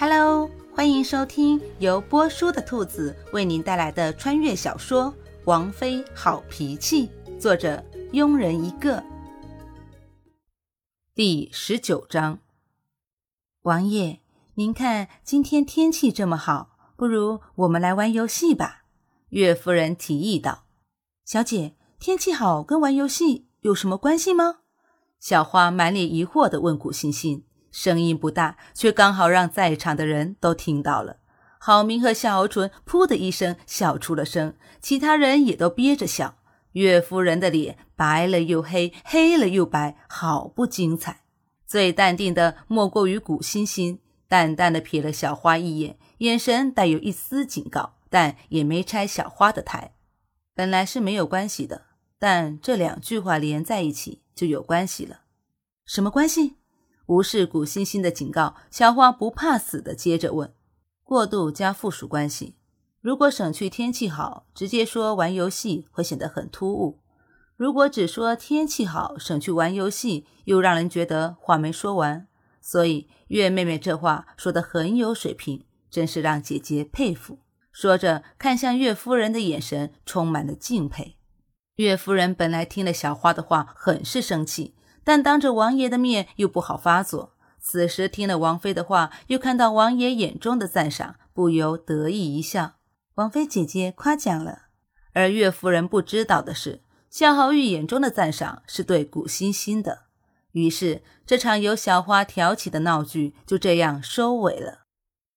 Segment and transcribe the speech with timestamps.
[0.00, 5.12] Hello，欢迎收听由波叔的兔子为您带来的穿越小说
[5.44, 7.06] 《王妃好脾气》，
[7.38, 7.84] 作者
[8.14, 9.04] 庸人一个。
[11.14, 12.38] 第十九章，
[13.60, 14.20] 王爷，
[14.54, 18.84] 您看今天天气这么好，不如我们来玩游戏吧？
[19.28, 20.64] 岳夫人提议道。
[21.26, 24.60] 小姐，天气好跟玩游戏有什么关系吗？
[25.18, 27.44] 小花满脸疑惑地问古欣欣。
[27.70, 31.16] 声音不大，却刚好让在场的人都听到了。
[31.58, 36.36] 郝明和夏侯淳“噗”的一声笑出了声，其他人也都憋着笑。
[36.72, 41.22] 岳夫人的脸白了又黑，黑了又白，好不精彩。
[41.66, 49.92] 最淡定的莫过于古欣欣，淡淡的瞥了小花一眼，眼神带有一丝警告，但也没拆小花的台。
[50.54, 51.82] 本来是没有关系的，
[52.18, 55.22] 但这两句话连在一起就有关系了。
[55.84, 56.56] 什么关系？
[57.10, 60.54] 无视古欣欣的警告，小花不怕死的接着问
[61.02, 62.54] ：“过度加附属关系，
[63.00, 67.00] 如果省去天气好，直接说玩游戏会显得很突兀；
[67.56, 72.28] 如果只说天气好，省去玩游戏，又让人觉得话没说完。
[72.60, 77.40] 所以月妹妹这话说的很有水平，真是让姐姐佩服。”
[77.74, 81.16] 说着，看向岳夫人的眼神充满了敬佩。
[81.74, 84.76] 岳夫人本来听了小花的话，很是生气。
[85.04, 92.74] 但当着王爷的面又不好发作，此时听了王妃的话，又看到王爷眼中的赞赏，不由得意一笑。
[93.14, 94.62] 王妃姐姐夸奖了。
[95.12, 100.04] 而岳夫人不知道的是，夏侯玉眼中的赞赏是对古欣欣的。
[100.52, 104.80] 于是这场由小花挑起的闹剧就这样收尾了。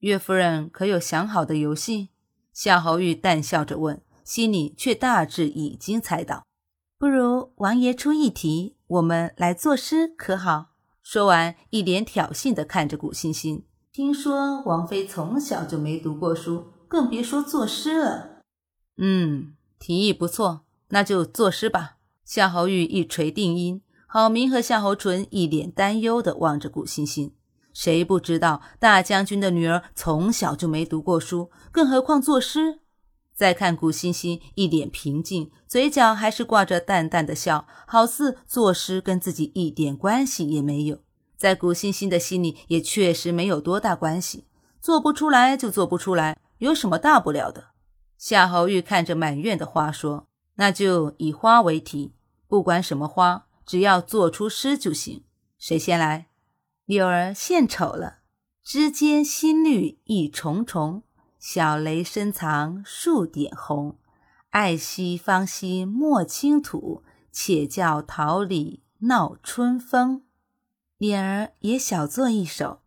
[0.00, 2.10] 岳夫人可有想好的游戏？
[2.52, 6.44] 夏侯玉淡笑着问，心里却大致已经猜到。
[6.98, 8.76] 不如王爷出一题。
[8.90, 10.70] 我们来作诗可好？
[11.00, 13.64] 说完，一脸挑衅地看着古欣欣。
[13.92, 18.40] 听说王妃从小就没读过书，更别说作诗了。
[18.96, 21.98] 嗯，提议不错，那就作诗吧。
[22.24, 27.32] 夏侯玉一锤定音，郝明和夏侯淳一脸担忧地望着古欣欣。
[27.72, 32.80] 谁不知道大将军的女儿从小就没读过书，更何况作诗？
[33.40, 40.98] 再看古欣欣，一脸平静，嘴角还是挂着淡淡的笑，好似作诗跟自己一点关系也没有。
[41.38, 44.44] 在古欣欣的心里，也确实没有多大关系，
[44.82, 47.68] 做不出来就做不出来，有什么大不了的？
[48.18, 52.12] 夏侯玉看着满院的花说：“那就以花为题，
[52.46, 55.24] 不管什么花，只要做出诗就行。
[55.58, 56.26] 谁先来？
[56.84, 58.18] 柳儿献丑了，
[58.62, 61.04] 枝间新绿一重重。”
[61.40, 63.96] 小雷深藏数点红，
[64.50, 67.02] 爱惜芳心莫倾吐，
[67.32, 70.22] 且教桃李闹春风。
[70.98, 72.82] 脸儿也小作一首：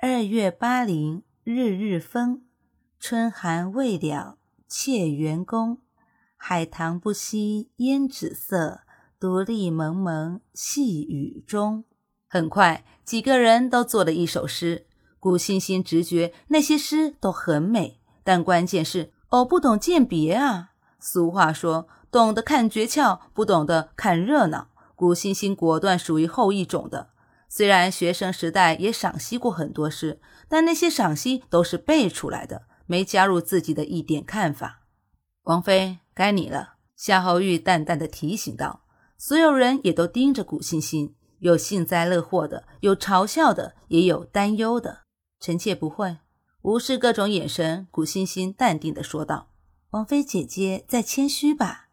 [0.00, 2.42] 二月八零日日风，
[2.98, 5.78] 春寒未了妾园宫。
[6.36, 8.80] 海棠不惜胭脂色，
[9.20, 11.84] 独立蒙蒙细雨中。
[12.26, 14.85] 很快，几个人都做了一首诗。
[15.26, 20.70] 古欣欣直觉那些诗都很美，但关键是偶不懂鉴别啊。
[21.00, 24.68] 俗话说，懂得看诀窍，不懂得看热闹。
[24.94, 27.08] 古欣欣果断属于后一种的。
[27.48, 34.82] 虽然学生时代也赏析过很多诗，但那些赏析都是背出来的，没加入自己的一点看法。
[35.42, 36.74] 王妃，该你了。
[36.94, 38.82] 夏侯玉淡淡的提醒道。
[39.18, 45.05] 所有人也都盯着古欣欣，有幸灾乐祸的，有嘲笑的，也有担忧的。
[45.38, 46.18] 臣妾不会
[46.62, 49.48] 无视各种眼神，古欣欣淡定地说道
[49.90, 51.88] ：“王妃姐姐在谦虚吧？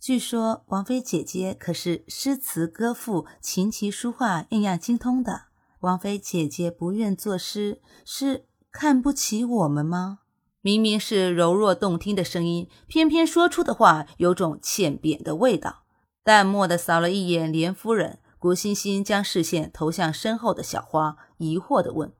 [0.00, 5.44] 据说王妃姐姐可是诗词歌赋、琴棋书画样样精通的。
[5.80, 10.20] 王妃姐姐不愿作诗，是看不起我们吗？”
[10.60, 15.84] 明明是柔弱动听的声音，偏偏说出的话有种欠扁的味道。
[16.24, 22.12] 淡漠的扫了一眼连夫人，古欣欣将视线投向身后的小花，疑惑地问。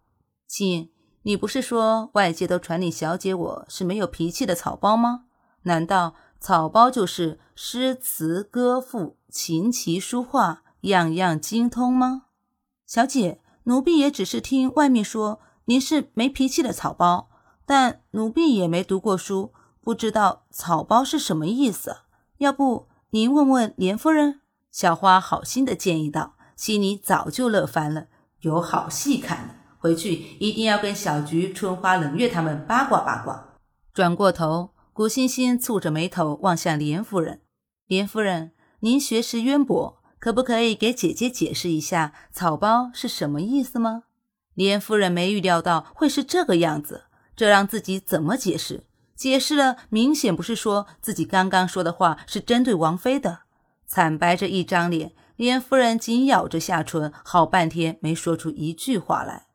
[0.46, 0.90] 亲，
[1.22, 5.24] 你不是说外界都传你小姐我是没有脾气的草包吗？
[5.62, 12.26] 难道草包就是诗词歌赋、琴棋书画样样精通吗？
[12.86, 17.28] 小姐，奴婢也只是听外面说您是没脾气的草包，
[17.66, 21.96] 但奴婢也没读过书，不知道草包是什么意思。
[22.38, 24.42] 要不您问问连夫人？
[24.70, 28.06] 小花好心的建议道，心里早就乐翻了，
[28.42, 29.54] 有好戏看了。
[29.78, 33.54] 回去一定要跟小菊、春花、冷月他们八卦八卦。
[33.92, 37.40] 转过头，古欣欣蹙着眉头望向连夫人
[37.86, 44.04] ：“连夫人，您学识渊博，可不可以给姐姐解释一下‘草包’是什么意思吗？”
[44.54, 47.04] 连夫人没预料到会是这个样子，
[47.36, 48.84] 这让自己怎么解释？
[49.14, 53.40] 解释了，明显不是说自己刚刚说的话是针对王妃的。
[53.86, 59.45] 惨白着一张脸，连夫人紧咬着下唇，好半天没说出一句话来。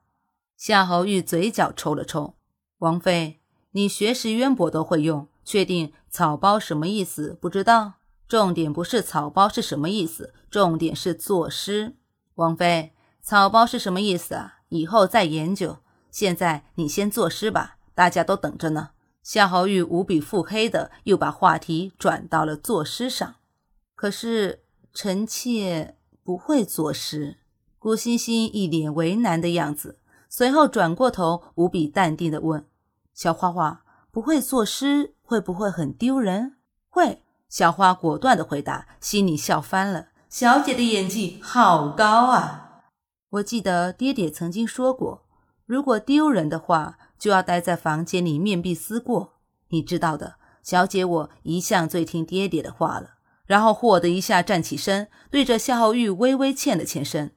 [0.62, 2.36] 夏侯玉嘴角抽了抽
[2.78, 3.40] ：“王妃，
[3.72, 7.36] 你学识渊博，都会用，确定草包什么意思？
[7.42, 7.94] 不知道。
[8.28, 11.96] 重点不是草包是什么意思，重点是作诗。
[12.36, 12.94] 王妃，
[13.24, 15.80] 草包是什么意思啊？”以后再研究。
[16.12, 18.92] 现在你先作诗吧，大家都等着呢。
[19.24, 23.34] 夏侯玉无比腹黑的又把话题转到了作诗上。
[23.96, 24.62] 可是
[24.94, 27.38] 臣妾不会作诗。
[27.80, 29.98] 顾欣欣一脸为难的样子，
[30.34, 32.66] 随后转过头，无比淡定的问
[33.14, 36.56] ：“小花花，不会作诗会不会很丢人
[36.88, 40.08] ？”“会。”小花果断的回答，心里笑翻了。
[40.30, 42.84] 小姐的演技好高啊！
[43.32, 45.26] 我记得爹爹曾经说过，
[45.66, 49.34] 如果丢人的话，就要待在房间里面壁思过。
[49.68, 53.16] 你知道的，小姐我一向最听爹爹的话了。
[53.46, 57.36] 然后霍的一下站起身，对着夏侯玉微微欠了欠身。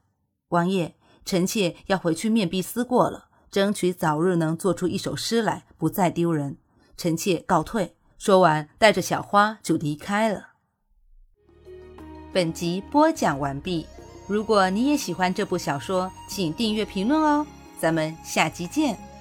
[0.50, 6.58] 王爷，臣妾要回去面壁思过了，争取早日能做出一首诗来，不再丢人。
[6.96, 7.96] 臣妾告退。
[8.16, 10.50] 说完，带着小花就离开了。
[12.32, 13.86] 本集播讲完毕。
[14.26, 17.46] 如果你也喜欢这部小说，请订阅、评论哦，
[17.78, 19.13] 咱们下集见。